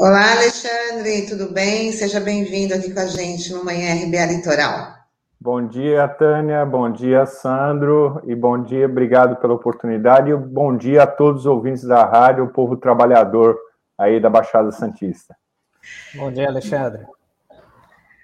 [0.00, 1.92] Olá, Alexandre, tudo bem?
[1.92, 4.97] Seja bem-vindo aqui com a gente no Manhã RBA Litoral.
[5.40, 11.04] Bom dia, Tânia, bom dia, Sandro, e bom dia, obrigado pela oportunidade, e bom dia
[11.04, 13.56] a todos os ouvintes da rádio, o povo trabalhador
[13.96, 15.36] aí da Baixada Santista.
[16.16, 17.06] Bom dia, Alexandre.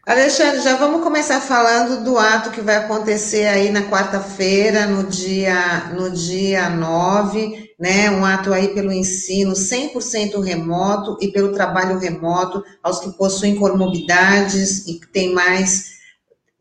[0.04, 5.92] Alexandre, já vamos começar falando do ato que vai acontecer aí na quarta-feira, no dia,
[5.94, 8.10] no dia 9, né?
[8.10, 14.86] Um ato aí pelo ensino 100% remoto e pelo trabalho remoto aos que possuem comorbidades
[14.88, 15.93] e que têm mais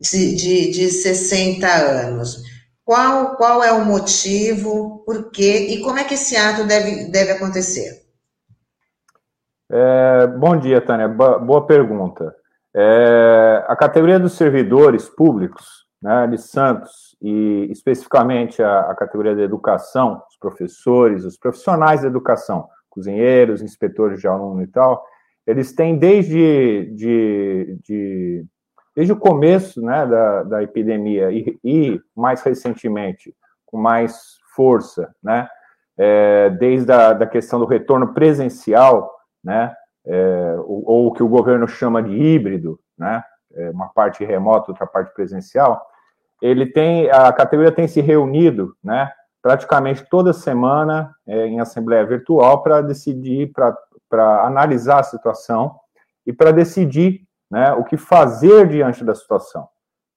[0.00, 2.42] de, de, de 60 anos.
[2.84, 7.32] Qual, qual é o motivo, por quê e como é que esse ato deve, deve
[7.32, 8.04] acontecer?
[9.70, 11.08] É, bom dia, Tânia.
[11.08, 12.34] Boa pergunta.
[12.76, 19.40] É, a categoria dos servidores públicos né, de Santos, e especificamente a, a, categoria da
[19.40, 25.02] educação, os professores, os profissionais da educação, cozinheiros, inspetores de aluno e tal,
[25.46, 28.46] eles têm desde, de, de,
[28.94, 33.34] desde o começo né, da, da epidemia e, e, mais recentemente,
[33.66, 35.48] com mais força, né,
[35.98, 39.74] é, desde a da questão do retorno presencial, né,
[40.06, 43.22] é, ou, ou, o que o governo chama de híbrido, né?
[43.54, 45.86] É uma parte remota, outra parte presencial,
[46.42, 49.10] ele tem, a categoria tem se reunido, né?
[49.40, 55.78] Praticamente toda semana é, em assembleia virtual para decidir, para analisar a situação
[56.26, 57.22] e para decidir,
[57.54, 57.72] né?
[57.74, 59.68] O que fazer diante da situação,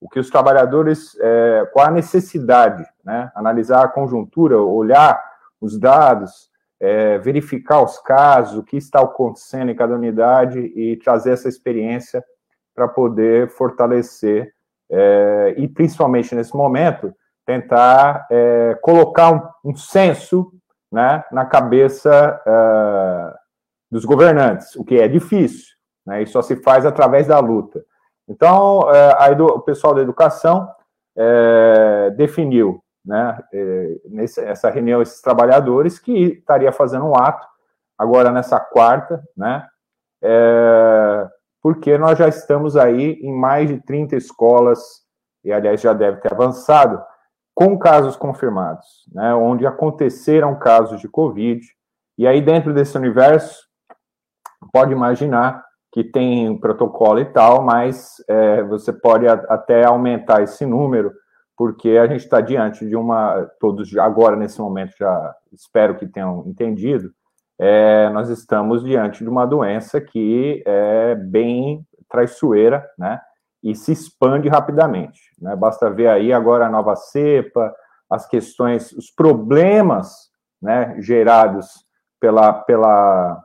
[0.01, 3.31] o que os trabalhadores, é, qual a necessidade, né?
[3.35, 5.23] Analisar a conjuntura, olhar
[5.61, 6.49] os dados,
[6.79, 12.25] é, verificar os casos, o que está acontecendo em cada unidade e trazer essa experiência
[12.73, 14.51] para poder fortalecer
[14.89, 17.13] é, e, principalmente nesse momento,
[17.45, 20.51] tentar é, colocar um, um, senso
[20.91, 23.33] né, na cabeça é,
[23.91, 25.76] dos governantes, o que é difícil,
[26.07, 27.83] né, e só se faz através da luta.
[28.29, 30.69] Então, é, o pessoal da educação
[31.17, 37.45] é, definiu né, é, nessa reunião, esses trabalhadores, que estaria fazendo um ato
[37.97, 39.67] agora nessa quarta, né,
[40.23, 41.27] é,
[41.61, 45.05] porque nós já estamos aí em mais de 30 escolas,
[45.43, 47.03] e aliás já deve ter avançado,
[47.53, 51.65] com casos confirmados, né, onde aconteceram casos de Covid,
[52.17, 53.67] e aí dentro desse universo,
[54.71, 55.66] pode imaginar
[55.97, 61.11] que tem protocolo e tal, mas é, você pode até aumentar esse número,
[61.57, 66.43] porque a gente está diante de uma, todos agora nesse momento já espero que tenham
[66.45, 67.09] entendido,
[67.57, 73.19] é, nós estamos diante de uma doença que é bem traiçoeira, né?
[73.63, 75.19] E se expande rapidamente.
[75.41, 75.55] Né?
[75.55, 77.73] Basta ver aí agora a nova cepa,
[78.07, 80.29] as questões, os problemas
[80.61, 81.65] né, gerados
[82.19, 83.43] pela, pela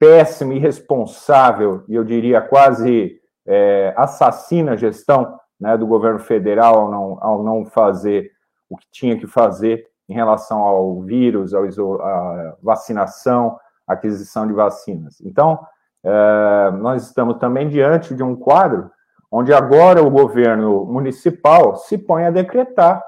[0.00, 7.18] péssima, irresponsável, e eu diria quase é, assassina gestão né, do governo federal ao não,
[7.20, 8.30] ao não fazer
[8.68, 11.64] o que tinha que fazer em relação ao vírus, ao,
[12.00, 15.20] à vacinação, aquisição de vacinas.
[15.20, 15.60] Então,
[16.02, 18.90] é, nós estamos também diante de um quadro
[19.30, 23.02] onde agora o governo municipal se põe a decretar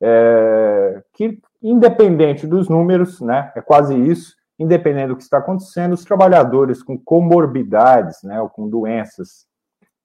[0.00, 6.04] é, que, independente dos números, né, é quase isso, independente do que está acontecendo, os
[6.04, 9.46] trabalhadores com comorbidades, né, ou com doenças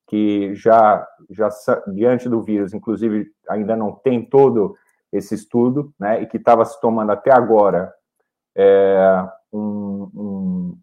[0.08, 1.50] que já, já
[1.88, 4.76] diante do vírus, inclusive ainda não tem todo
[5.12, 7.94] esse estudo, né, e que estava se tomando até agora
[8.56, 10.78] é, um, um,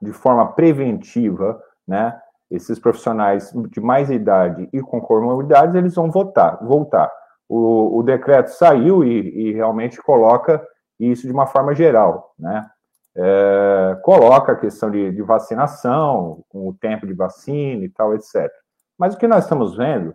[0.00, 2.18] de forma preventiva, né,
[2.50, 7.10] esses profissionais de mais idade e com comorbidades, eles vão votar, voltar.
[7.48, 10.64] O, o decreto saiu e, e, realmente coloca
[10.98, 12.68] isso de uma forma geral, né,
[13.16, 18.50] é, coloca a questão de, de vacinação, com o tempo de vacina e tal, etc.
[18.98, 20.14] Mas o que nós estamos vendo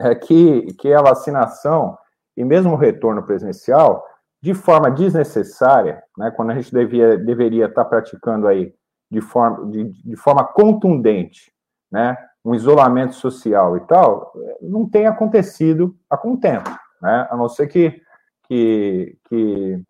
[0.00, 1.96] é que, que a vacinação
[2.36, 4.04] e mesmo o retorno presencial,
[4.42, 8.74] de forma desnecessária, né, quando a gente devia, deveria estar praticando aí
[9.10, 11.52] de forma, de, de forma contundente,
[11.90, 16.68] né, um isolamento social e tal, não tem acontecido há algum tempo,
[17.00, 18.00] né, a não ser que,
[18.46, 19.82] que, que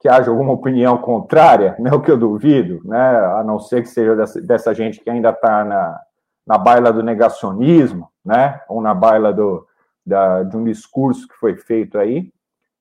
[0.00, 3.88] que haja alguma opinião contrária, né, o que eu duvido, né, a não ser que
[3.88, 6.00] seja dessa, dessa gente que ainda está na,
[6.46, 9.66] na baila do negacionismo, né, ou na baila do,
[10.04, 12.32] da, de um discurso que foi feito aí,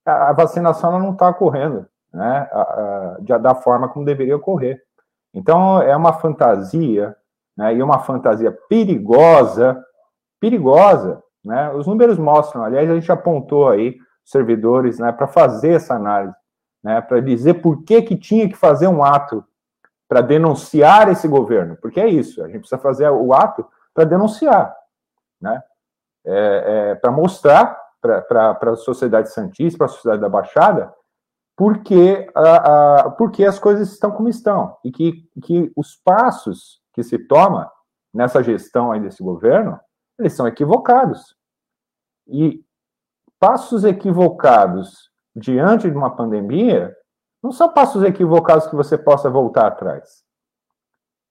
[0.06, 4.81] a, vacinação não está ocorrendo né, a, a, da forma como deveria ocorrer.
[5.33, 7.16] Então, é uma fantasia,
[7.56, 9.80] né, e uma fantasia perigosa,
[10.39, 15.95] perigosa, né, os números mostram, aliás, a gente apontou aí servidores né, para fazer essa
[15.95, 16.33] análise,
[16.84, 19.44] né, para dizer por que, que tinha que fazer um ato
[20.08, 24.76] para denunciar esse governo, porque é isso, a gente precisa fazer o ato para denunciar,
[25.40, 25.62] né,
[26.26, 30.94] é, é, para mostrar para a sociedade santista, para a sociedade da Baixada,
[31.56, 37.04] porque, a, a, porque as coisas estão como estão, e que, que os passos que
[37.04, 37.70] se toma
[38.14, 39.80] nessa gestão aí desse governo,
[40.18, 41.36] eles são equivocados.
[42.28, 42.64] E
[43.40, 46.95] passos equivocados diante de uma pandemia
[47.41, 50.24] não são passos equivocados que você possa voltar atrás.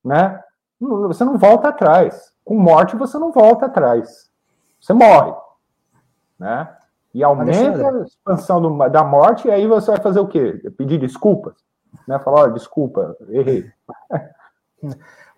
[0.05, 0.43] Né?
[0.81, 2.33] Você não volta atrás.
[2.45, 4.31] Com morte, você não volta atrás.
[4.81, 5.35] Você morre.
[6.39, 6.75] Né?
[7.13, 10.53] E aumenta a expansão do, da morte, e aí você vai fazer o quê?
[10.77, 11.55] Pedir desculpas.
[12.07, 12.19] Né?
[12.19, 13.71] Falar, olha, desculpa, errei.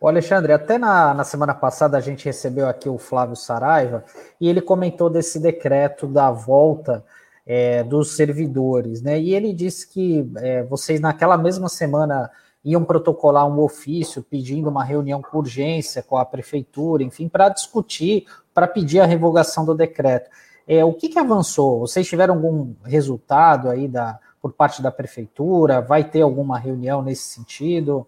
[0.00, 4.02] O Alexandre, até na, na semana passada a gente recebeu aqui o Flávio Saraiva
[4.40, 7.05] e ele comentou desse decreto da volta
[7.52, 9.19] é, dos servidores, né?
[9.19, 12.31] E ele disse que é, vocês naquela mesma semana
[12.64, 18.25] iam protocolar um ofício pedindo uma reunião com urgência com a prefeitura, enfim, para discutir,
[18.55, 20.31] para pedir a revogação do decreto.
[20.64, 21.81] É, o que, que avançou?
[21.81, 25.81] Vocês tiveram algum resultado aí da, por parte da prefeitura?
[25.81, 28.06] Vai ter alguma reunião nesse sentido?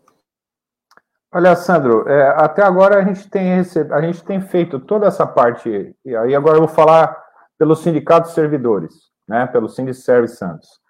[1.35, 5.97] Olha, Sandro, é, até agora a gente tem a gente tem feito toda essa parte,
[6.05, 7.21] e aí agora eu vou falar
[7.59, 10.81] pelo Sindicato de Servidores, né, pelo Sindicerve Santos.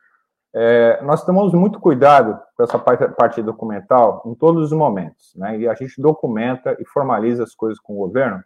[0.54, 5.58] É, nós tomamos muito cuidado com essa parte, parte, documental em todos os momentos, né,
[5.58, 8.42] e a gente documenta e formaliza as coisas com o governo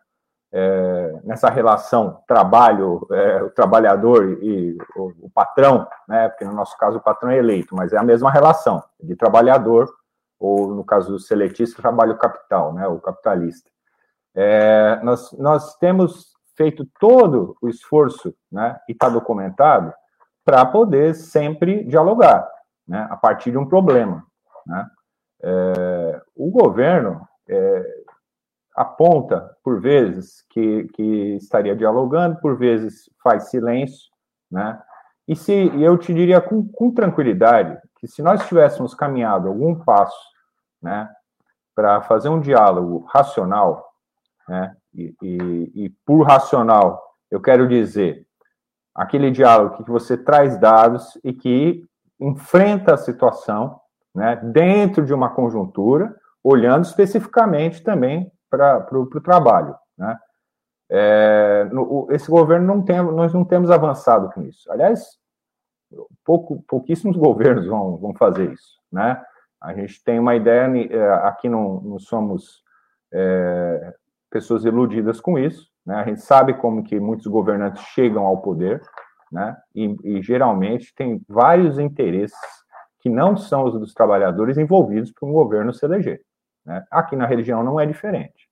[0.52, 6.76] é, nessa relação trabalho, é, o trabalhador e o, o, patrão, né, porque no nosso
[6.78, 9.92] caso o patrão é eleito, mas é a mesma relação de trabalhador
[10.38, 13.68] ou no caso do seletista, trabalho capital, né, o capitalista.
[14.34, 19.92] É, nós, nós temos feito todo o esforço, né, e está documentado,
[20.44, 22.48] para poder sempre dialogar,
[22.86, 24.24] né, a partir de um problema.
[24.66, 24.86] Né.
[25.42, 28.04] É, o governo é,
[28.74, 34.10] aponta, por vezes, que, que estaria dialogando, por vezes faz silêncio,
[34.50, 34.80] né,
[35.28, 40.16] e se eu te diria com, com tranquilidade que se nós tivéssemos caminhado algum passo,
[40.80, 41.10] né,
[41.74, 43.92] para fazer um diálogo racional,
[44.48, 48.26] né, e, e, por racional eu quero dizer
[48.94, 51.84] aquele diálogo que você traz dados e que
[52.18, 53.78] enfrenta a situação,
[54.14, 60.18] né, dentro de uma conjuntura, olhando especificamente também para o trabalho, né.
[60.88, 64.70] É, no, esse governo não tem, nós não temos avançado com isso.
[64.70, 65.18] Aliás,
[66.24, 69.20] pouco, pouquíssimos governos vão, vão fazer isso, né?
[69.60, 72.62] A gente tem uma ideia, é, aqui não, não somos
[73.12, 73.94] é,
[74.36, 75.94] pessoas iludidas com isso, né?
[75.96, 78.82] A gente sabe como que muitos governantes chegam ao poder,
[79.32, 79.56] né?
[79.74, 82.38] E, e geralmente tem vários interesses
[83.00, 86.20] que não são os dos trabalhadores envolvidos para um governo se eleger.
[86.66, 86.84] Né?
[86.90, 88.46] Aqui na religião não é diferente.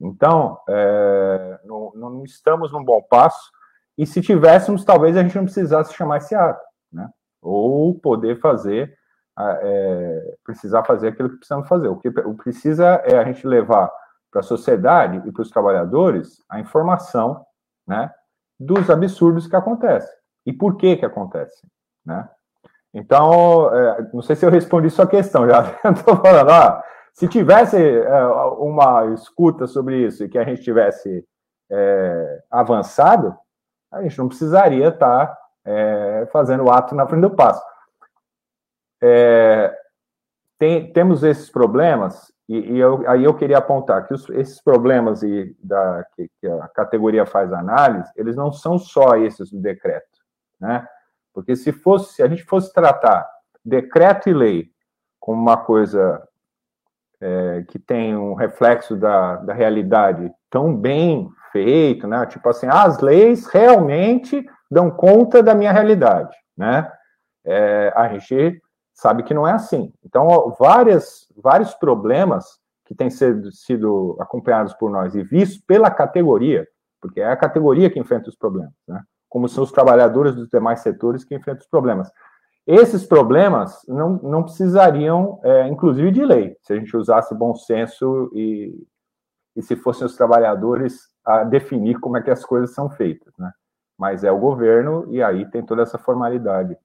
[0.00, 3.50] Então, é, não, não, estamos num bom passo,
[3.98, 6.62] e se tivéssemos, talvez a gente não precisasse chamar esse ato
[6.92, 7.08] né?
[7.42, 8.94] Ou poder fazer,
[9.38, 11.88] é, precisar fazer aquilo que precisamos fazer.
[11.88, 13.90] O que precisa é a gente levar
[14.30, 17.44] para a sociedade e para os trabalhadores a informação,
[17.86, 18.12] né?
[18.58, 20.14] Dos absurdos que acontecem
[20.46, 21.68] e por que que acontecem,
[22.04, 22.28] né?
[22.94, 27.76] Então, é, não sei se eu respondi sua questão, já estou falando, ah, se tivesse
[27.76, 28.26] é,
[28.58, 31.26] uma escuta sobre isso e que a gente tivesse
[31.70, 33.36] é, avançado,
[33.92, 37.62] a gente não precisaria estar tá é, fazendo o ato na frente do passo.
[39.02, 39.74] É,
[40.58, 45.22] tem, temos esses problemas, e, e eu, aí eu queria apontar que os, esses problemas
[45.22, 50.06] e da, que, que, a categoria faz análise, eles não são só esses do decreto,
[50.60, 50.86] né?
[51.34, 53.28] Porque se fosse, se a gente fosse tratar
[53.64, 54.70] decreto e lei
[55.18, 56.22] como uma coisa
[57.20, 62.24] é, que tem um reflexo da, da realidade tão bem feito, né?
[62.26, 66.90] Tipo assim, ah, as leis realmente dão conta da minha realidade, né?
[67.44, 68.60] É, a gente
[68.96, 69.92] sabe que não é assim.
[70.04, 76.66] Então, várias, vários problemas que têm sido, sido acompanhados por nós e vistos pela categoria,
[77.00, 79.02] porque é a categoria que enfrenta os problemas, né?
[79.28, 82.10] Como são os trabalhadores dos demais setores que enfrentam os problemas.
[82.66, 88.30] Esses problemas não, não precisariam, é, inclusive, de lei, se a gente usasse bom senso
[88.34, 88.74] e,
[89.54, 93.52] e se fossem os trabalhadores a definir como é que as coisas são feitas, né?
[93.98, 96.76] mas é o governo e aí tem toda essa formalidade.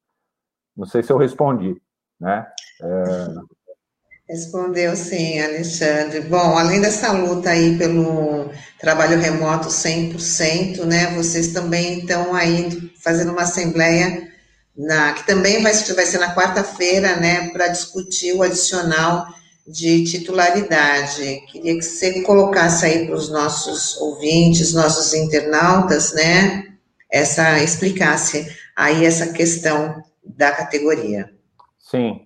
[0.75, 1.81] Não sei se eu respondi,
[2.21, 2.45] né?
[2.81, 3.61] É...
[4.29, 6.21] Respondeu sim, Alexandre.
[6.21, 8.49] Bom, além dessa luta aí pelo
[8.79, 14.31] trabalho remoto 100%, né, vocês também estão aí fazendo uma assembleia
[14.77, 19.27] na, que também vai, vai ser na quarta-feira, né, para discutir o adicional
[19.67, 21.41] de titularidade.
[21.51, 26.67] Queria que você colocasse aí para os nossos ouvintes, nossos internautas, né,
[27.11, 28.47] essa explicasse
[28.77, 31.29] aí essa questão da categoria.
[31.91, 32.25] Sim,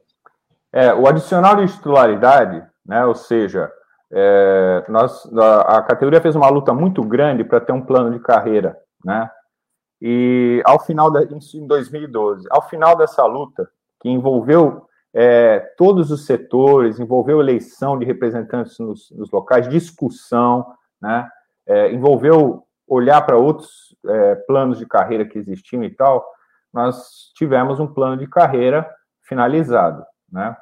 [0.72, 3.72] é, o adicional de titularidade, né, ou seja,
[4.14, 8.20] é, nós, a, a, categoria fez uma luta muito grande para ter um plano de
[8.20, 9.28] carreira, né?
[10.00, 13.68] E ao final da, em 2012, ao final dessa luta,
[14.00, 20.64] que envolveu é, todos os setores, envolveu eleição de representantes nos, nos locais, discussão,
[21.02, 21.28] né?
[21.66, 26.24] É, envolveu olhar para outros é, planos de carreira que existiam e tal,
[26.72, 28.88] nós tivemos um plano de carreira
[29.26, 30.56] finalizado, né?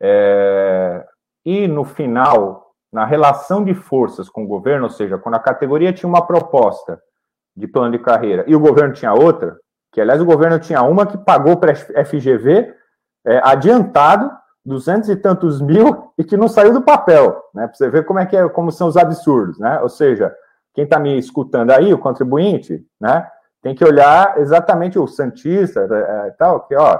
[0.00, 1.04] É,
[1.44, 5.92] e no final, na relação de forças com o governo, ou seja, quando a categoria
[5.92, 7.00] tinha uma proposta
[7.56, 9.56] de plano de carreira e o governo tinha outra,
[9.92, 12.74] que aliás o governo tinha uma que pagou para FGV
[13.26, 14.30] é, adiantado,
[14.64, 17.66] duzentos e tantos mil, e que não saiu do papel, né?
[17.66, 19.80] Para você ver como é que é, como são os absurdos, né?
[19.80, 20.34] Ou seja,
[20.72, 23.28] quem está me escutando aí, o contribuinte, né?
[23.62, 26.98] Tem que olhar exatamente o Santista é, tal, que ó,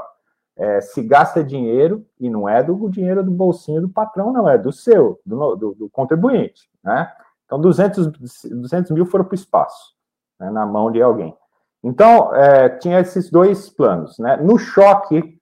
[0.56, 4.56] é, se gasta dinheiro e não é do dinheiro do bolsinho do patrão, não, é
[4.56, 7.10] do seu, do, do, do contribuinte, né?
[7.44, 8.06] Então, 200,
[8.50, 9.94] 200 mil foram para o espaço,
[10.40, 11.36] né, na mão de alguém.
[11.82, 14.36] Então, é, tinha esses dois planos, né?
[14.36, 15.38] No choque,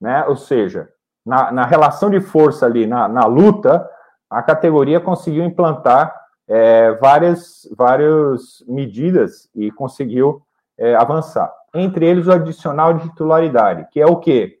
[0.00, 0.88] né, ou seja,
[1.24, 3.88] na, na relação de força ali, na, na luta,
[4.28, 6.14] a categoria conseguiu implantar
[6.48, 10.42] é, várias, várias medidas e conseguiu
[10.78, 14.58] é, avançar entre eles o adicional de titularidade, que é o quê?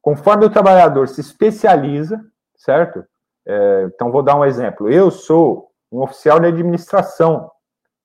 [0.00, 2.20] Conforme o trabalhador se especializa,
[2.56, 3.04] certo?
[3.46, 4.90] É, então, vou dar um exemplo.
[4.90, 7.50] Eu sou um oficial de administração,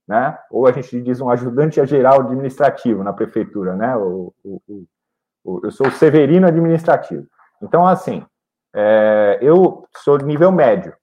[0.07, 0.37] né?
[0.51, 3.95] Ou a gente diz um ajudante geral administrativo na prefeitura, né?
[3.95, 4.61] O, o,
[5.43, 7.25] o, eu sou o severino administrativo.
[7.61, 8.25] Então, assim,
[8.75, 10.93] é, eu sou nível médio,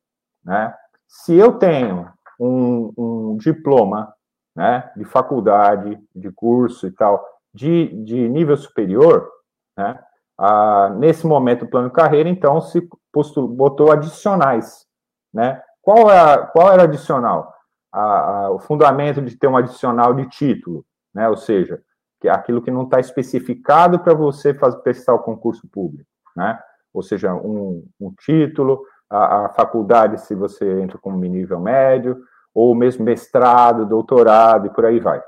[0.45, 0.75] né?
[1.09, 4.12] Se eu tenho um, um diploma
[4.55, 9.29] né, de faculdade, de curso e tal, de, de nível superior,
[9.77, 9.99] né,
[10.39, 14.87] a, nesse momento do plano de carreira, então, se postul, botou adicionais.
[15.33, 15.63] Né?
[15.81, 17.53] Qual, é qual era o adicional?
[17.93, 21.29] A, a, o fundamento de ter um adicional de título, né?
[21.29, 21.83] ou seja,
[22.21, 26.09] que é aquilo que não está especificado para você fazer, prestar o concurso público.
[26.37, 26.59] Né?
[26.93, 32.23] Ou seja, um, um título, a, a faculdade, se você entra como nível médio,
[32.55, 35.23] ou mesmo mestrado, doutorado e por aí vai.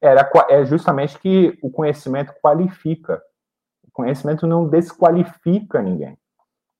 [0.00, 3.22] Era, é justamente que o conhecimento qualifica.
[3.84, 6.18] O conhecimento não desqualifica ninguém.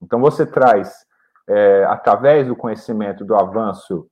[0.00, 0.92] Então, você traz,
[1.48, 4.08] é, através do conhecimento do avanço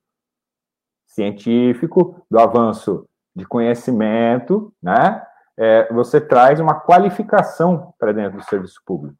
[1.07, 5.25] científico, do avanço de conhecimento, né?
[5.57, 9.17] É, você traz uma qualificação para dentro do serviço público,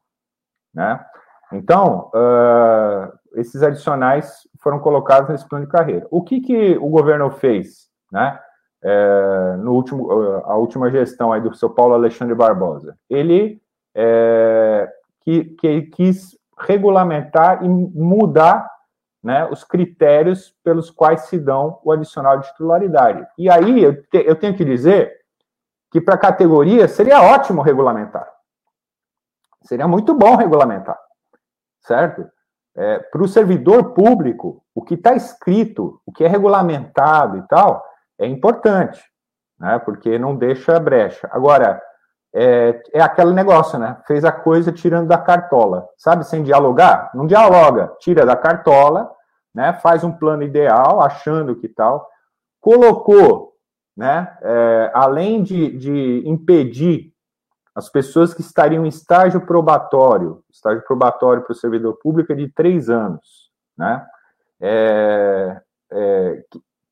[0.74, 1.04] né?
[1.52, 6.06] Então, uh, esses adicionais foram colocados nesse plano de carreira.
[6.10, 8.38] O que, que o governo fez, né?
[8.84, 10.10] É, no último,
[10.44, 13.62] a última gestão aí do seu Paulo Alexandre Barbosa, ele
[13.94, 18.68] é, que, que quis regulamentar e mudar
[19.22, 23.24] né, os critérios pelos quais se dão o adicional de titularidade.
[23.38, 25.16] E aí eu, te, eu tenho que dizer
[25.90, 28.28] que para a categoria seria ótimo regulamentar.
[29.62, 30.98] Seria muito bom regulamentar,
[31.80, 32.28] certo?
[32.76, 37.84] É, para o servidor público, o que está escrito, o que é regulamentado e tal,
[38.18, 39.02] é importante,
[39.58, 39.78] né?
[39.78, 41.28] Porque não deixa brecha.
[41.32, 41.80] Agora,
[42.34, 43.98] é, é aquele negócio, né?
[44.06, 46.24] Fez a coisa tirando da cartola, sabe?
[46.26, 49.10] Sem dialogar, não dialoga, tira da cartola,
[49.54, 49.72] né?
[49.74, 52.08] Faz um plano ideal, achando que tal,
[52.60, 53.52] colocou,
[53.96, 54.34] né?
[54.40, 57.11] É, além de, de impedir
[57.74, 62.48] as pessoas que estariam em estágio probatório, estágio probatório para o servidor público é de
[62.48, 64.06] três anos, né?
[64.60, 65.60] É,
[65.90, 66.44] é,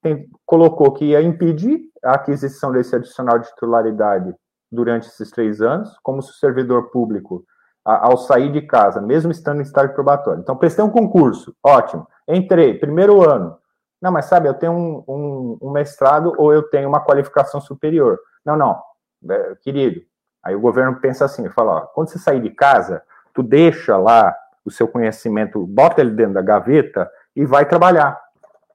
[0.02, 4.34] tem, colocou que ia impedir a aquisição desse adicional de titularidade
[4.72, 7.44] durante esses três anos, como se o servidor público,
[7.84, 10.40] a, ao sair de casa, mesmo estando em estágio probatório.
[10.40, 13.58] Então, prestei um concurso, ótimo, entrei, primeiro ano.
[14.00, 18.18] Não, mas sabe, eu tenho um, um, um mestrado ou eu tenho uma qualificação superior.
[18.44, 18.80] Não, não,
[19.28, 20.00] é, querido,
[20.42, 23.02] Aí o governo pensa assim, fala, ó, quando você sair de casa,
[23.34, 28.18] tu deixa lá o seu conhecimento, bota ele dentro da gaveta e vai trabalhar.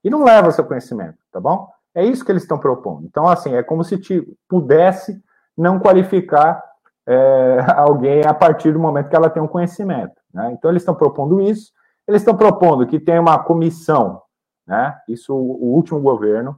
[0.03, 1.67] E não leva o seu conhecimento, tá bom?
[1.93, 3.05] É isso que eles estão propondo.
[3.05, 5.19] Então, assim, é como se te pudesse
[5.57, 6.61] não qualificar
[7.07, 10.13] é, alguém a partir do momento que ela tem um conhecimento.
[10.33, 10.51] Né?
[10.51, 11.71] Então, eles estão propondo isso.
[12.07, 14.21] Eles estão propondo que tenha uma comissão,
[14.67, 14.95] né?
[15.07, 16.55] Isso o, o último governo,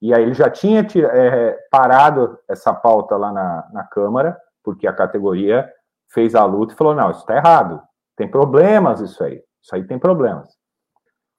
[0.00, 4.92] e aí ele já tinha é, parado essa pauta lá na, na Câmara, porque a
[4.92, 5.68] categoria
[6.08, 7.82] fez a luta e falou: não, isso está errado,
[8.16, 10.48] tem problemas isso aí, isso aí tem problemas.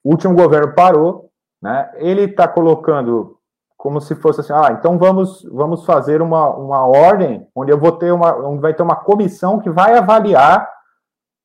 [0.04, 1.90] O último governo parou, né?
[1.96, 3.38] Ele está colocando
[3.76, 7.92] como se fosse assim, ah, então vamos, vamos fazer uma, uma ordem onde eu vou
[7.92, 10.70] ter uma, onde vai ter uma comissão que vai avaliar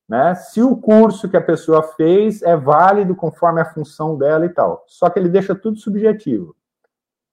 [0.06, 4.50] né, se o curso que a pessoa fez é válido conforme a função dela e
[4.50, 4.84] tal.
[4.86, 6.54] Só que ele deixa tudo subjetivo.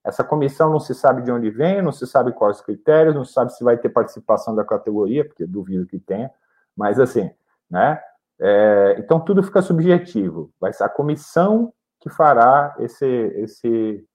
[0.04, 3.24] Essa comissão não se sabe de onde vem, não se sabe quais os critérios, não
[3.24, 6.30] se sabe se vai ter participação da categoria, porque duvido que tenha,
[6.76, 7.32] mas assim,
[7.70, 8.02] né?
[8.40, 10.52] É, então tudo fica subjetivo.
[10.60, 14.06] Vai ser a comissão que fará esse, esse,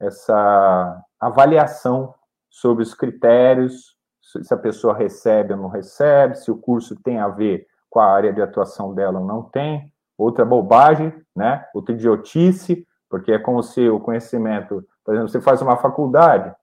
[0.00, 2.14] essa avaliação
[2.50, 7.28] sobre os critérios, se a pessoa recebe ou não recebe, se o curso tem a
[7.28, 9.92] ver com a área de atuação dela ou não tem.
[10.16, 11.64] Outra bobagem, né?
[11.72, 16.54] Outra idiotice, porque é como se o conhecimento por exemplo, você faz uma faculdade.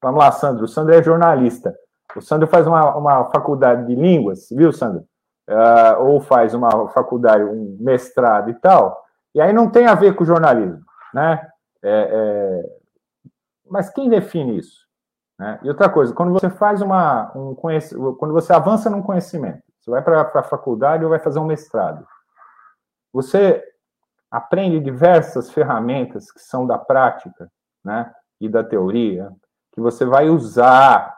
[0.00, 0.66] Vamos lá, Sandro.
[0.66, 1.76] O Sandro é jornalista.
[2.14, 5.04] O Sandro faz uma, uma faculdade de línguas, viu, Sandro?
[5.50, 9.04] Uh, ou faz uma faculdade, um mestrado e tal.
[9.34, 10.80] E aí não tem a ver com jornalismo,
[11.12, 11.44] né?
[11.82, 12.76] É, é...
[13.68, 14.86] Mas quem define isso?
[15.36, 15.58] Né?
[15.64, 17.92] E outra coisa, quando você faz uma, um conhec...
[18.16, 22.06] quando você avança num conhecimento, você vai para a faculdade ou vai fazer um mestrado,
[23.12, 23.60] você
[24.30, 27.50] aprende diversas ferramentas que são da prática,
[27.88, 29.30] né, e da teoria,
[29.72, 31.16] que você vai usar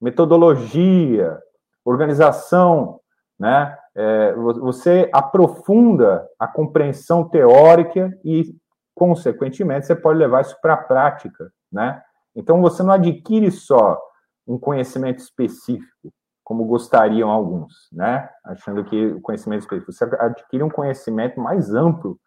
[0.00, 1.38] metodologia,
[1.84, 2.98] organização,
[3.38, 3.76] né?
[3.94, 8.54] É, você aprofunda a compreensão teórica e,
[8.94, 12.02] consequentemente, você pode levar isso para a prática, né?
[12.34, 14.00] Então, você não adquire só
[14.46, 18.28] um conhecimento específico, como gostariam alguns, né?
[18.44, 22.18] Achando que o conhecimento específico, você adquire um conhecimento mais amplo,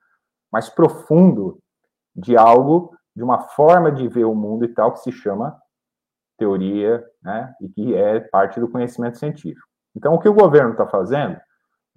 [0.52, 1.60] mais profundo
[2.15, 5.62] de algo de uma forma de ver o mundo e tal que se chama
[6.38, 9.67] teoria, né, e que é parte do conhecimento científico.
[9.93, 11.38] Então, o que o governo está fazendo,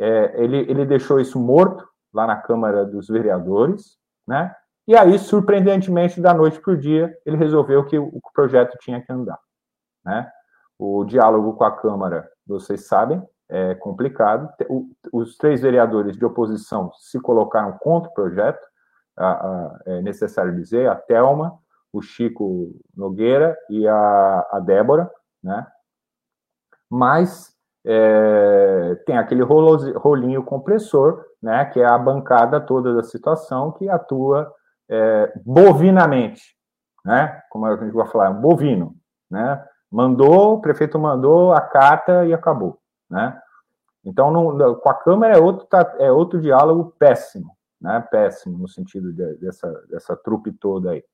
[0.00, 4.52] é, ele, ele deixou isso morto lá na Câmara dos Vereadores, né,
[4.84, 9.12] e aí, surpreendentemente, da noite para o dia, ele resolveu que o, projeto tinha que
[9.12, 9.38] andar,
[10.04, 10.28] né.
[10.76, 14.52] O diálogo com a Câmara, vocês sabem, é complicado.
[15.12, 18.66] Os três vereadores de oposição se colocaram contra o projeto,
[19.16, 21.58] a, a, é necessário dizer, a Thelma,
[21.92, 25.10] o Chico Nogueira e a, a Débora,
[25.42, 25.66] né?
[26.88, 27.52] Mas
[27.84, 31.64] é, tem aquele rolinho compressor, né?
[31.66, 34.52] Que é a bancada toda da situação que atua
[34.88, 36.56] é, bovinamente,
[37.04, 37.42] né?
[37.50, 38.94] Como a gente vai falar, um bovino,
[39.30, 39.62] né?
[39.90, 42.78] Mandou, o prefeito mandou a carta e acabou,
[43.10, 43.38] né?
[44.04, 48.06] Então, no, com a Câmara é outro, tá, é outro diálogo péssimo, né?
[48.10, 51.04] Péssimo no sentido de, dessa, dessa trupe toda aí.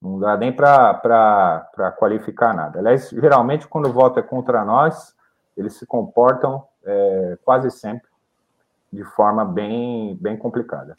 [0.00, 2.78] Não dá nem para qualificar nada.
[2.78, 5.14] Aliás, geralmente, quando o voto é contra nós,
[5.56, 8.08] eles se comportam é, quase sempre
[8.92, 10.94] de forma bem, bem complicada.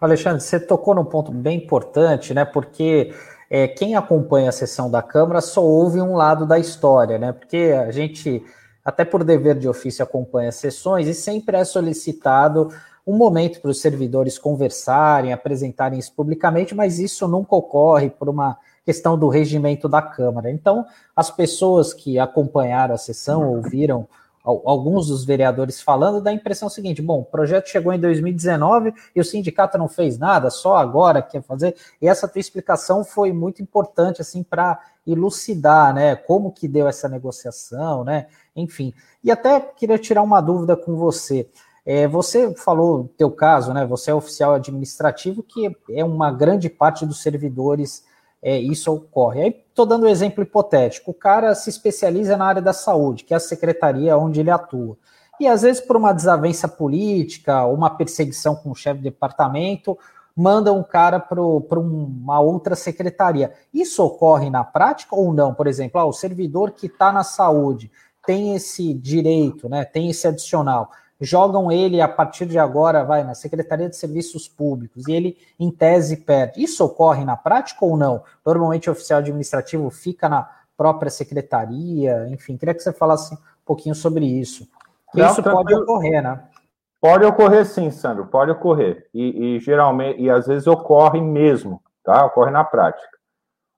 [0.00, 2.44] Alexandre, você tocou num ponto bem importante, né?
[2.44, 3.14] Porque
[3.48, 7.32] é, quem acompanha a sessão da Câmara só ouve um lado da história, né?
[7.32, 8.42] Porque a gente,
[8.84, 12.70] até por dever de ofício, acompanha as sessões e sempre é solicitado
[13.06, 18.58] um momento para os servidores conversarem, apresentarem isso publicamente, mas isso nunca ocorre por uma
[18.84, 20.50] questão do regimento da Câmara.
[20.50, 20.84] Então,
[21.14, 24.08] as pessoas que acompanharam a sessão, ouviram
[24.42, 29.20] alguns dos vereadores falando, dá a impressão seguinte: bom, o projeto chegou em 2019 e
[29.20, 31.76] o sindicato não fez nada, só agora quer fazer.
[32.00, 37.08] E essa tua explicação foi muito importante assim para elucidar, né, como que deu essa
[37.08, 38.26] negociação, né?
[38.54, 38.92] Enfim.
[39.22, 41.48] E até queria tirar uma dúvida com você.
[41.84, 43.86] É, você falou teu caso, né?
[43.86, 48.04] Você é oficial administrativo, que é uma grande parte dos servidores
[48.42, 49.42] é, isso ocorre.
[49.42, 51.10] Aí estou dando um exemplo hipotético.
[51.10, 54.96] O cara se especializa na área da saúde, que é a secretaria onde ele atua.
[55.38, 59.98] E às vezes, por uma desavença política, ou uma perseguição com o chefe de departamento,
[60.36, 63.52] manda um cara para uma outra secretaria.
[63.72, 65.54] Isso ocorre na prática ou não?
[65.54, 67.90] Por exemplo, ah, o servidor que está na saúde
[68.24, 73.34] tem esse direito, né, tem esse adicional jogam ele a partir de agora, vai na
[73.34, 76.62] Secretaria de Serviços Públicos e ele, em tese, perde.
[76.62, 78.22] Isso ocorre na prática ou não?
[78.44, 83.94] Normalmente o oficial administrativo fica na própria secretaria, enfim, queria que você falasse um pouquinho
[83.94, 84.66] sobre isso.
[85.14, 86.42] Não, isso pode ocorrer, né?
[87.00, 89.06] Pode ocorrer sim, Sandro, pode ocorrer.
[89.12, 92.24] E, e, geralmente, e às vezes ocorre mesmo, tá?
[92.24, 93.18] Ocorre na prática.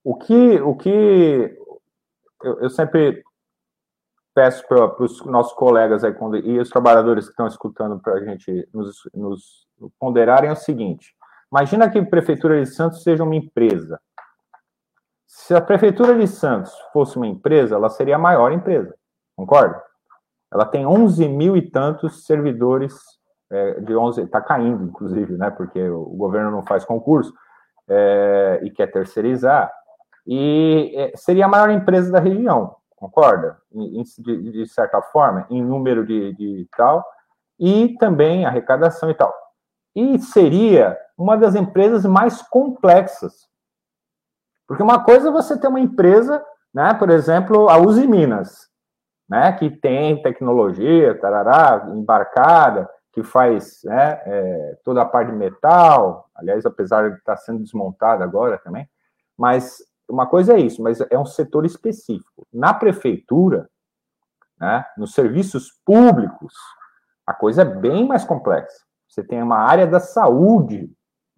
[0.04, 1.56] O que, o que
[2.42, 3.22] eu, eu sempre
[4.34, 6.14] peço para os nossos colegas aí,
[6.44, 9.66] e os trabalhadores que estão escutando para a gente nos, nos
[9.98, 11.14] ponderarem é o seguinte:
[11.50, 14.00] imagina que a Prefeitura de Santos seja uma empresa.
[15.26, 18.94] Se a Prefeitura de Santos fosse uma empresa, ela seria a maior empresa,
[19.36, 19.82] concorda?
[20.52, 22.94] Ela tem 11 mil e tantos servidores,
[23.50, 27.32] é, de 11, está caindo, inclusive, né, porque o governo não faz concurso
[27.88, 29.72] é, e quer terceirizar,
[30.26, 33.58] e é, seria a maior empresa da região concorda?
[33.70, 37.04] De, de certa forma, em número de, de tal,
[37.58, 39.34] e também arrecadação e tal.
[39.94, 43.48] E seria uma das empresas mais complexas.
[44.66, 48.68] Porque uma coisa é você ter uma empresa, né, por exemplo, a Uzi Minas,
[49.28, 56.30] né, que tem tecnologia, tarará, embarcada, que faz né, é, toda a parte de metal,
[56.34, 58.88] aliás, apesar de estar sendo desmontada agora também,
[59.36, 62.46] mas uma coisa é isso, mas é um setor específico.
[62.52, 63.68] Na prefeitura,
[64.58, 66.54] né, nos serviços públicos,
[67.26, 68.84] a coisa é bem mais complexa.
[69.08, 70.90] Você tem uma área da saúde.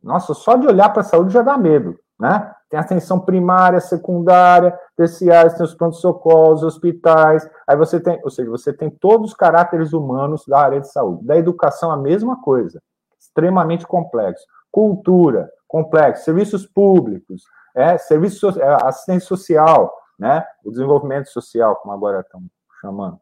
[0.02, 2.54] Nossa, só de olhar para a saúde já dá medo, né?
[2.68, 7.48] Tem atenção primária, secundária, terciária, tem os pronto-socorros, hospitais.
[7.66, 11.24] Aí você tem, ou seja, você tem todos os caráteres humanos da área de saúde.
[11.24, 12.82] Da educação, a mesma coisa.
[13.18, 14.44] Extremamente complexo.
[14.70, 16.24] Cultura, complexo.
[16.24, 20.46] Serviços públicos, é serviço, é, assistência social, né?
[20.64, 22.40] O desenvolvimento social, como agora estão
[22.80, 23.18] chamando.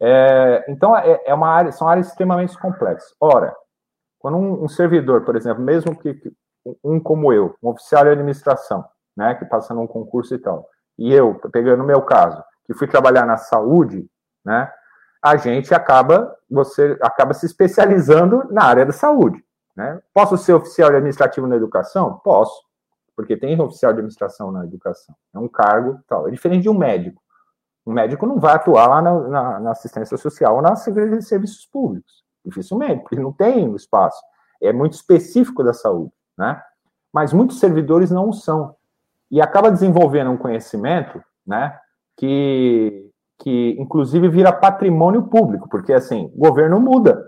[0.00, 3.14] É, então, é, é, uma área, são áreas extremamente complexas.
[3.20, 3.54] Ora,
[4.18, 6.18] quando um, um, servidor, por exemplo, mesmo que
[6.82, 8.84] um como eu, um oficial de administração,
[9.16, 10.68] né, que passa num concurso e tal,
[10.98, 14.08] e eu, pegando o meu caso, que fui trabalhar na saúde,
[14.44, 14.72] né,
[15.22, 19.42] a gente acaba, você acaba se especializando na área da saúde,
[19.74, 19.98] né?
[20.12, 22.20] Posso ser oficial administrativo na educação?
[22.22, 22.62] Posso
[23.16, 25.14] porque tem oficial de administração na educação.
[25.32, 26.28] É um cargo tal.
[26.28, 27.22] É diferente de um médico.
[27.86, 31.24] Um médico não vai atuar lá na, na, na assistência social ou na Secretaria de
[31.24, 32.24] Serviços Públicos.
[32.44, 34.20] Dificilmente, porque não tem espaço.
[34.60, 36.60] É muito específico da saúde, né?
[37.12, 38.74] Mas muitos servidores não são.
[39.30, 41.78] E acaba desenvolvendo um conhecimento, né?
[42.16, 47.24] Que, que inclusive vira patrimônio público, porque assim, o governo muda.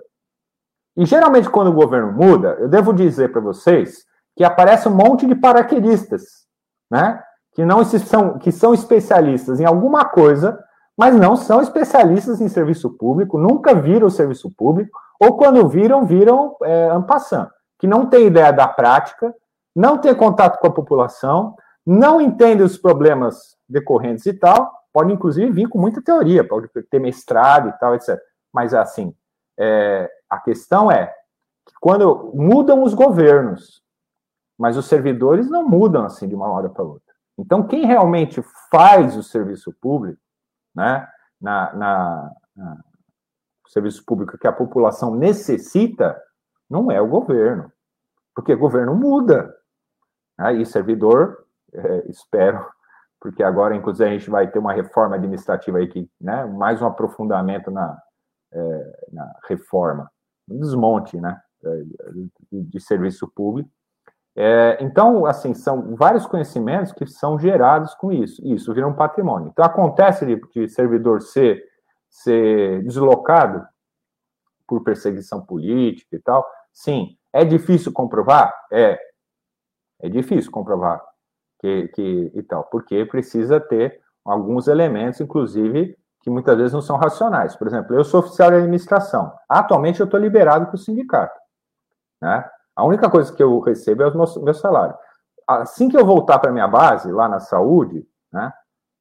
[0.97, 5.27] E geralmente, quando o governo muda, eu devo dizer para vocês que aparece um monte
[5.27, 6.47] de paraquedistas,
[6.91, 7.23] né?
[7.55, 10.63] Que não são, que são especialistas em alguma coisa,
[10.97, 16.05] mas não são especialistas em serviço público, nunca viram o serviço público, ou quando viram,
[16.05, 19.35] viram é, ampassando, que não tem ideia da prática,
[19.75, 25.51] não tem contato com a população, não entende os problemas decorrentes e tal, pode inclusive
[25.51, 28.19] vir com muita teoria, pode ter mestrado e tal, etc.
[28.53, 29.15] Mas assim,
[29.59, 31.07] é, a questão é
[31.67, 33.83] que quando mudam os governos,
[34.59, 37.15] mas os servidores não mudam assim de uma hora para outra.
[37.39, 40.21] Então, quem realmente faz o serviço público,
[40.75, 41.07] né,
[41.41, 42.85] na, na, na
[43.67, 46.21] o serviço público que a população necessita,
[46.71, 47.71] não é o governo,
[48.35, 49.55] porque o governo muda.
[50.39, 52.65] Né, e servidor, é, espero,
[53.21, 56.87] porque agora, inclusive, a gente vai ter uma reforma administrativa aí que, né, mais um
[56.87, 58.01] aprofundamento na,
[58.53, 60.11] é, na reforma,
[60.49, 61.39] um desmonte, né,
[62.51, 63.69] de, de serviço público,
[64.39, 68.47] é, então, assim, são vários conhecimentos que são gerados com isso.
[68.47, 69.49] Isso vira um patrimônio.
[69.49, 71.65] Então, acontece de, de servidor ser,
[72.11, 73.67] ser deslocado
[74.67, 76.47] por perseguição política e tal.
[76.71, 77.17] Sim.
[77.33, 78.55] É difícil comprovar?
[78.71, 78.99] É.
[80.03, 81.03] É difícil comprovar
[81.59, 86.99] que, que e tal, porque precisa ter alguns elementos, inclusive, que muitas vezes não são
[86.99, 87.57] racionais.
[87.57, 89.33] Por exemplo, eu sou oficial de administração.
[89.49, 91.39] Atualmente eu estou liberado com o sindicato.
[92.21, 92.45] Né?
[92.77, 94.95] A única coisa que eu recebo é o meu, meu salário.
[95.49, 98.53] Assim que eu voltar para minha base, lá na saúde, né?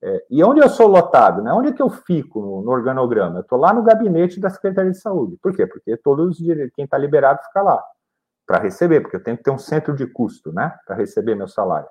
[0.02, 1.52] É, e onde eu sou lotado, né?
[1.52, 3.38] Onde é que eu fico no, no organograma?
[3.38, 5.38] Eu estou lá no gabinete da Secretaria de Saúde.
[5.42, 5.66] Por quê?
[5.66, 6.38] Porque todos
[6.76, 7.84] quem está liberado fica lá
[8.46, 10.74] para receber, porque eu tenho que ter um centro de custo, né?
[10.86, 11.88] Para receber meu salário.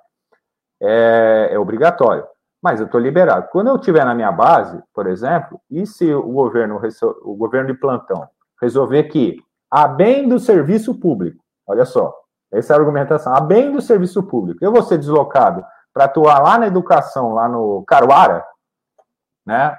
[0.80, 2.24] É, é obrigatório.
[2.62, 3.48] Mas eu estou liberado.
[3.50, 6.80] Quando eu estiver na minha base, por exemplo, e se o governo,
[7.22, 8.26] o governo de plantão
[8.62, 9.36] resolver que,
[9.70, 12.14] a bem do serviço público, Olha só,
[12.52, 13.34] essa é a argumentação.
[13.34, 17.48] A bem do serviço público, eu vou ser deslocado para atuar lá na educação, lá
[17.48, 18.44] no Caruara,
[19.46, 19.76] né?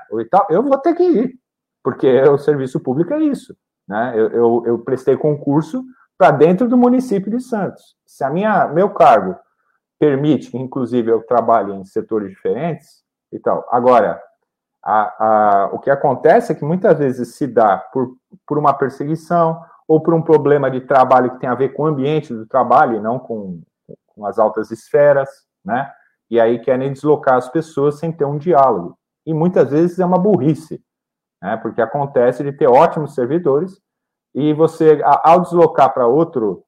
[0.50, 1.40] Eu vou ter que ir,
[1.84, 3.56] porque o serviço público é isso.
[3.88, 4.14] Né?
[4.16, 5.84] Eu, eu, eu prestei concurso
[6.18, 7.96] para dentro do município de Santos.
[8.06, 9.36] Se a minha, meu cargo
[10.00, 13.66] permite inclusive, eu trabalhe em setores diferentes e tal.
[13.72, 14.22] Agora,
[14.84, 19.60] a, a, o que acontece é que muitas vezes se dá por, por uma perseguição
[19.88, 22.98] ou por um problema de trabalho que tem a ver com o ambiente do trabalho
[22.98, 23.62] e não com,
[24.08, 25.30] com as altas esferas,
[25.64, 25.92] né?
[26.30, 28.98] E aí querem deslocar as pessoas sem ter um diálogo.
[29.26, 30.84] E muitas vezes é uma burrice,
[31.42, 31.58] né?
[31.58, 33.80] Porque acontece de ter ótimos servidores
[34.34, 36.64] e você, ao deslocar para outro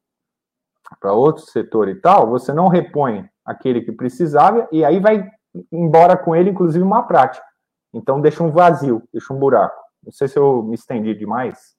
[1.01, 5.29] para outro setor e tal, você não repõe aquele que precisava e aí vai
[5.69, 7.45] embora com ele, inclusive, uma prática.
[7.93, 9.75] Então deixa um vazio, deixa um buraco.
[10.01, 11.76] Não sei se eu me estendi demais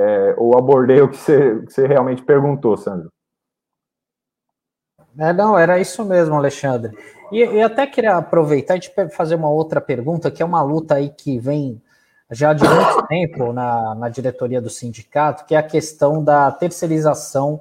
[0.00, 3.12] é, ou abordei o que você, que você realmente perguntou, Sandro.
[5.18, 6.96] É, não, era isso mesmo, Alexandre.
[7.30, 10.94] E, e até queria aproveitar e te fazer uma outra pergunta, que é uma luta
[10.94, 11.82] aí que vem
[12.30, 17.60] já de muito tempo na, na diretoria do sindicato, que é a questão da terceirização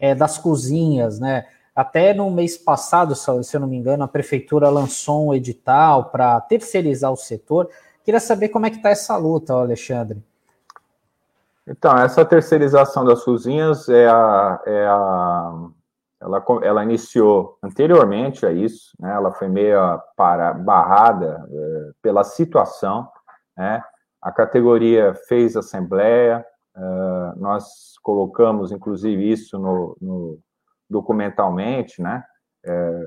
[0.00, 1.46] é, das cozinhas, né?
[1.74, 6.40] Até no mês passado, se eu não me engano, a prefeitura lançou um edital para
[6.40, 7.68] terceirizar o setor.
[8.02, 10.18] Queria saber como é que está essa luta, Alexandre.
[11.68, 15.68] Então, essa terceirização das cozinhas é a, é a
[16.20, 19.12] ela, ela iniciou anteriormente a isso, né?
[19.12, 19.78] Ela foi meio
[20.16, 23.08] para barrada é, pela situação,
[23.56, 23.82] né?
[24.22, 26.44] A categoria fez assembleia,
[26.76, 26.80] é,
[27.36, 30.38] nós colocamos, inclusive, isso no, no
[30.88, 32.24] documentalmente, né?
[32.64, 33.02] É,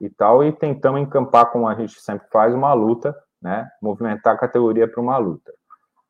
[0.00, 3.68] e tal, e tentamos encampar, como a gente sempre faz, uma luta, né?
[3.80, 5.52] Movimentar a categoria para uma luta.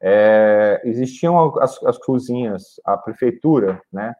[0.00, 4.14] É, existiam as, as cozinhas, a prefeitura, né?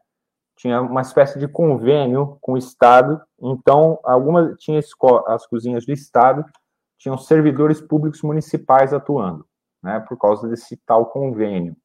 [0.57, 4.79] Tinha uma espécie de convênio com o Estado, então, algumas tinha
[5.27, 6.45] as cozinhas do Estado,
[6.97, 9.45] tinham servidores públicos municipais atuando,
[9.83, 9.99] né?
[9.99, 11.75] Por causa desse tal convênio.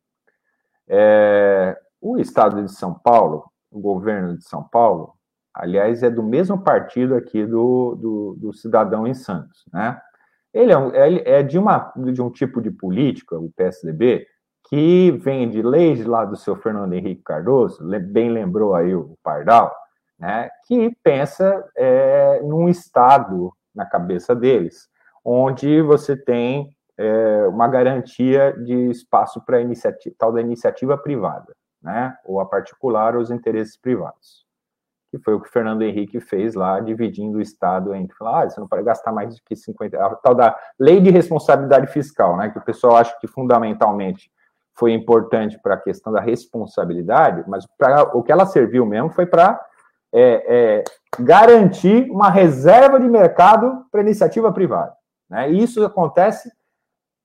[0.89, 5.15] É, o Estado de São Paulo, o governo de São Paulo,
[5.53, 10.01] aliás, é do mesmo partido aqui do, do, do cidadão em Santos, né?
[10.53, 14.27] Ele é, é, de, uma, de um tipo de política, o PSDB,
[14.69, 19.75] que vem de leis lá do seu Fernando Henrique Cardoso, bem lembrou aí o Pardal,
[20.19, 24.89] né, que pensa é, num Estado na cabeça deles,
[25.25, 29.59] onde você tem é, uma garantia de espaço para
[30.19, 34.45] tal da iniciativa privada né, ou a particular os interesses privados.
[35.11, 38.61] Que foi o que Fernando Henrique fez lá, dividindo o Estado entre falar, ah, você
[38.61, 42.51] não pode gastar mais do que 50, a tal da lei de responsabilidade fiscal, né,
[42.51, 44.31] que o pessoal acha que fundamentalmente
[44.75, 49.27] foi importante para a questão da responsabilidade, mas pra, o que ela serviu mesmo foi
[49.27, 49.61] para
[50.13, 50.85] é, é,
[51.19, 54.95] garantir uma reserva de mercado para iniciativa privada.
[55.29, 55.53] Né?
[55.53, 56.51] E isso acontece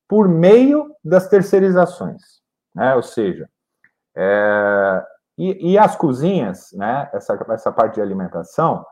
[0.08, 2.22] por meio das terceirizações,
[2.74, 2.94] né?
[2.96, 3.50] ou seja,
[4.16, 5.04] é,
[5.38, 8.86] e, e, as cozinhas, né, essa, essa parte de alimentação,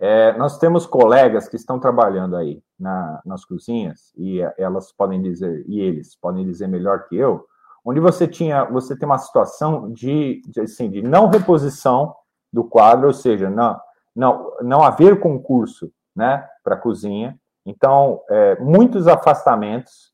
[0.00, 5.64] é, nós temos colegas que estão trabalhando aí na, nas cozinhas, e elas podem dizer,
[5.68, 7.46] e eles podem dizer melhor que eu,
[7.84, 12.14] onde você tinha, você tem uma situação de, de, assim, de não reposição
[12.52, 13.78] do quadro, ou seja, não,
[14.14, 20.12] não, não haver concurso né, para cozinha, então, é, muitos afastamentos,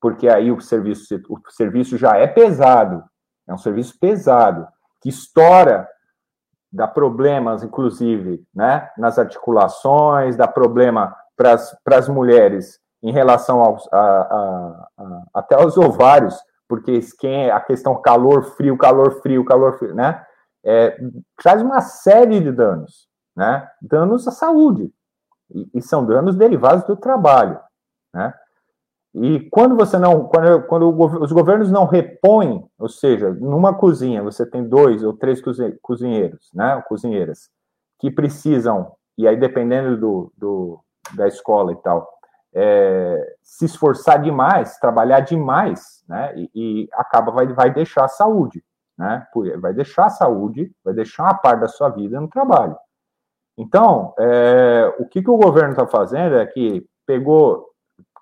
[0.00, 3.02] porque aí o serviço, o serviço já é pesado,
[3.48, 4.68] é um serviço pesado,
[5.04, 5.86] que estoura,
[6.72, 11.52] dá problemas, inclusive, né, nas articulações, dá problema para
[11.98, 16.34] as mulheres em relação aos, a, a, a, até aos ovários,
[16.66, 16.98] porque
[17.52, 20.24] a questão calor, frio, calor, frio, calor, frio, né,
[20.64, 20.98] é,
[21.36, 24.90] traz uma série de danos, né, danos à saúde,
[25.54, 27.60] e, e são danos derivados do trabalho,
[28.12, 28.32] né,
[29.14, 34.44] e quando você não, quando, quando os governos não repõem, ou seja, numa cozinha você
[34.44, 35.40] tem dois ou três
[35.80, 37.48] cozinheiros, né, cozinheiras,
[38.00, 40.80] que precisam, e aí dependendo do, do
[41.14, 42.10] da escola e tal,
[42.52, 48.64] é, se esforçar demais, trabalhar demais, né, e, e, acaba, vai, vai deixar a saúde,
[48.98, 49.24] né,
[49.60, 52.76] vai deixar a saúde, vai deixar uma parte da sua vida no trabalho.
[53.56, 57.73] Então, é, o que, que o governo está fazendo é que pegou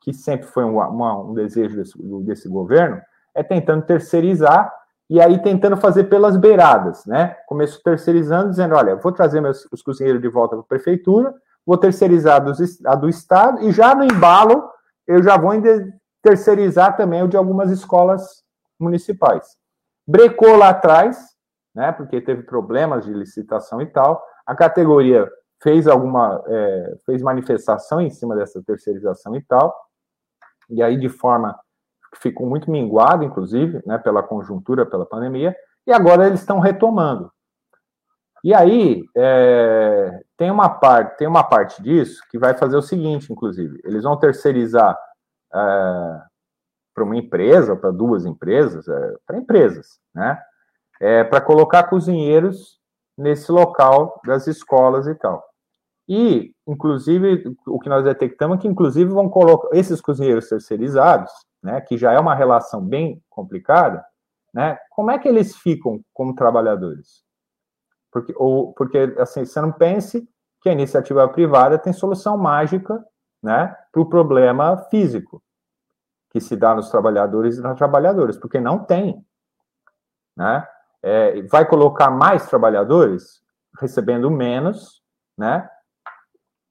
[0.03, 3.01] que sempre foi um, uma, um desejo desse, desse governo,
[3.35, 4.73] é tentando terceirizar
[5.09, 7.37] e aí tentando fazer pelas beiradas, né?
[7.47, 11.35] Começou terceirizando, dizendo, olha, vou trazer meus, os cozinheiros de volta para a prefeitura,
[11.67, 14.69] vou terceirizar dos, a do Estado, e já no embalo,
[15.07, 15.53] eu já vou
[16.23, 18.43] terceirizar também o de algumas escolas
[18.79, 19.57] municipais.
[20.07, 21.19] Brecou lá atrás,
[21.75, 25.29] né, porque teve problemas de licitação e tal, a categoria
[25.63, 29.75] fez alguma, é, fez manifestação em cima dessa terceirização e tal,
[30.73, 31.59] e aí de forma
[32.13, 35.55] que ficou muito minguado, inclusive, né, pela conjuntura, pela pandemia,
[35.87, 37.31] e agora eles estão retomando.
[38.45, 43.33] E aí é, tem uma parte, tem uma parte disso que vai fazer o seguinte,
[43.33, 44.99] inclusive, eles vão terceirizar
[45.55, 46.23] é,
[46.95, 50.41] para uma empresa, para duas empresas, é, para empresas, né?
[51.01, 52.79] É, para colocar cozinheiros
[53.17, 55.45] nesse local das escolas e tal.
[56.09, 61.31] E, inclusive, o que nós detectamos é que, inclusive, vão colocar esses cozinheiros terceirizados,
[61.63, 64.05] né, que já é uma relação bem complicada,
[64.53, 67.23] né, como é que eles ficam como trabalhadores?
[68.11, 70.29] Porque, ou, porque assim, você não pense
[70.61, 73.03] que a iniciativa privada tem solução mágica
[73.43, 75.43] né, para o problema físico
[76.31, 79.25] que se dá nos trabalhadores e nas trabalhadoras, porque não tem.
[80.37, 80.67] Né?
[81.03, 83.43] É, vai colocar mais trabalhadores
[83.79, 85.03] recebendo menos,
[85.37, 85.69] né?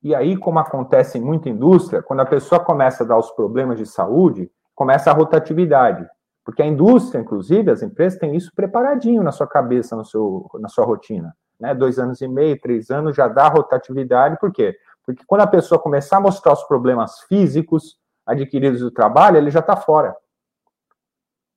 [0.03, 3.77] E aí, como acontece em muita indústria, quando a pessoa começa a dar os problemas
[3.77, 6.07] de saúde, começa a rotatividade.
[6.43, 10.67] Porque a indústria, inclusive, as empresas têm isso preparadinho na sua cabeça, no seu, na
[10.67, 11.35] sua rotina.
[11.59, 11.75] Né?
[11.75, 14.39] Dois anos e meio, três anos já dá rotatividade.
[14.39, 14.75] Por quê?
[15.05, 19.59] Porque quando a pessoa começar a mostrar os problemas físicos adquiridos do trabalho, ele já
[19.59, 20.15] está fora.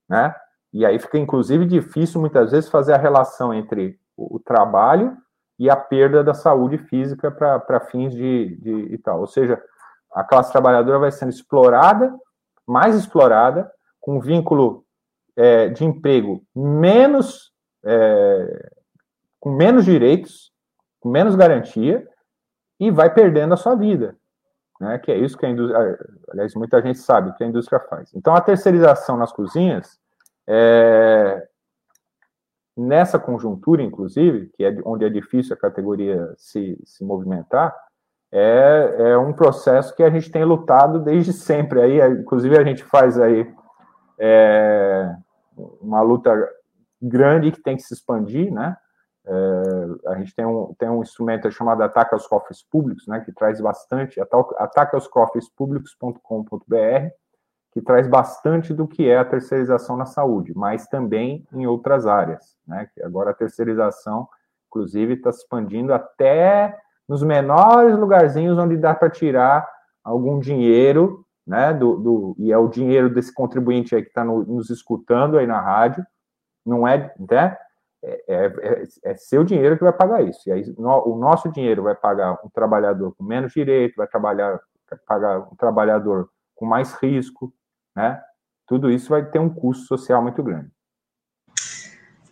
[0.06, 0.34] Né?
[0.70, 5.16] E aí fica, inclusive, difícil, muitas vezes, fazer a relação entre o, o trabalho
[5.58, 9.20] e a perda da saúde física para fins de, de e tal.
[9.20, 9.62] Ou seja,
[10.12, 12.14] a classe trabalhadora vai sendo explorada,
[12.66, 14.84] mais explorada, com vínculo
[15.36, 17.52] é, de emprego menos
[17.84, 18.70] é,
[19.44, 20.50] com menos direitos,
[21.00, 22.08] com menos garantia
[22.80, 24.16] e vai perdendo a sua vida,
[24.80, 24.98] né?
[24.98, 25.98] Que é isso que a indústria,
[26.30, 28.12] aliás, muita gente sabe que a indústria faz.
[28.14, 30.00] Então, a terceirização nas cozinhas
[30.46, 31.03] é,
[32.84, 37.74] nessa conjuntura, inclusive, que é onde é difícil a categoria se, se movimentar,
[38.32, 41.80] é, é um processo que a gente tem lutado desde sempre.
[41.80, 43.50] Aí, inclusive, a gente faz aí
[44.18, 45.14] é,
[45.80, 46.32] uma luta
[47.00, 48.76] grande que tem que se expandir, né?
[49.26, 53.32] É, a gente tem um, tem um instrumento chamado Ataque aos Cofres Públicos, né, que
[53.32, 54.94] traz bastante, ataque
[57.74, 62.56] que traz bastante do que é a terceirização na saúde, mas também em outras áreas,
[62.64, 64.28] né, que agora a terceirização,
[64.68, 69.68] inclusive, está se expandindo até nos menores lugarzinhos onde dá para tirar
[70.04, 74.44] algum dinheiro né, do, do, e é o dinheiro desse contribuinte aí que está no,
[74.44, 76.06] nos escutando aí na rádio,
[76.64, 77.58] não é, né,
[78.04, 81.50] é, é, é, é, seu dinheiro que vai pagar isso, e aí no, o nosso
[81.50, 84.60] dinheiro vai pagar um trabalhador com menos direito, vai trabalhar,
[85.08, 87.52] pagar um trabalhador com mais risco,
[87.96, 88.20] né,
[88.66, 90.68] tudo isso vai ter um custo social muito grande.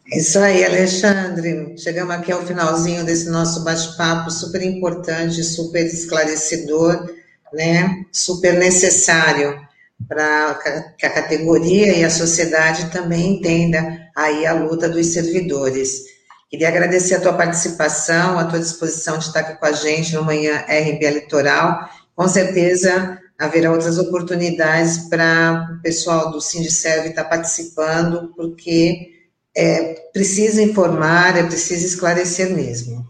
[0.07, 1.79] Isso aí, Alexandre.
[1.79, 7.09] Chegamos aqui ao finalzinho desse nosso bate-papo super importante, super esclarecedor
[7.53, 9.61] né, super necessário
[10.09, 10.55] para
[10.99, 16.03] que a categoria e a sociedade também entenda aí a luta dos servidores.
[16.51, 20.25] Queria agradecer a tua participação, a tua disposição de estar aqui com a gente no
[20.25, 21.89] Manhã RB Litoral.
[22.15, 29.11] Com certeza haverá outras oportunidades para o pessoal do Sindicerv estar participando, porque
[29.57, 33.05] é, precisa informar, é preciso esclarecer mesmo.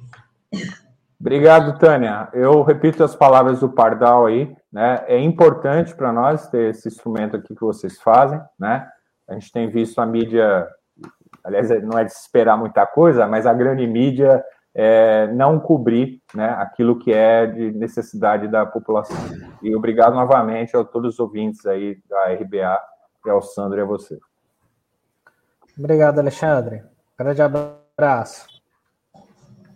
[1.21, 2.29] Obrigado, Tânia.
[2.33, 5.05] Eu repito as palavras do Pardal aí, né?
[5.07, 8.89] É importante para nós ter esse instrumento aqui que vocês fazem, né?
[9.29, 10.67] A gente tem visto a mídia,
[11.45, 14.43] aliás, não é de esperar muita coisa, mas a grande mídia
[14.75, 19.17] é, não cobrir né, aquilo que é de necessidade da população.
[19.63, 22.79] E obrigado novamente a todos os ouvintes aí da RBA,
[23.25, 24.19] e ao Sandro e a você.
[25.79, 26.83] Obrigado, Alexandre.
[27.17, 28.52] Grande abraço.